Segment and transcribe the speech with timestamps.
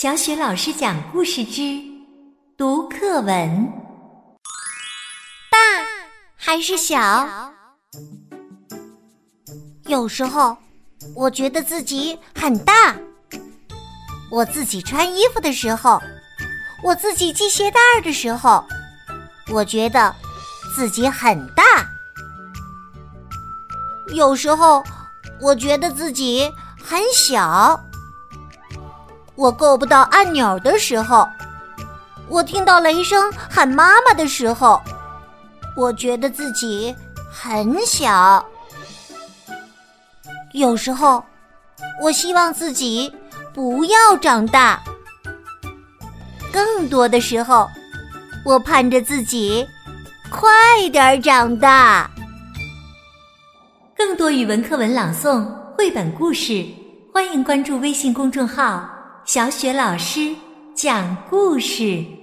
[0.00, 1.78] 小雪老师讲故事之
[2.56, 3.70] 读课文：
[5.50, 5.58] 大
[6.34, 7.52] 还是小？
[9.88, 10.56] 有时候
[11.14, 12.96] 我觉得自己很大。
[14.30, 16.00] 我自己穿衣服的时候，
[16.82, 18.64] 我自己系鞋带的时候，
[19.52, 20.16] 我觉得
[20.74, 21.62] 自己很大。
[24.14, 24.82] 有时候
[25.42, 26.50] 我觉得自己
[26.82, 27.78] 很小。
[29.40, 31.26] 我够不到按钮的时候，
[32.28, 34.78] 我听到雷声喊妈妈的时候，
[35.74, 36.94] 我觉得自己
[37.32, 38.44] 很小。
[40.52, 41.24] 有时候，
[42.02, 43.10] 我希望自己
[43.54, 44.78] 不要长大。
[46.52, 47.66] 更多的时候，
[48.44, 49.66] 我盼着自己
[50.30, 50.50] 快
[50.92, 52.10] 点长大。
[53.96, 55.46] 更多语文课文朗诵、
[55.78, 56.62] 绘本故事，
[57.10, 58.99] 欢迎关注微信公众号。
[59.32, 60.34] 小雪老师
[60.74, 62.19] 讲故事。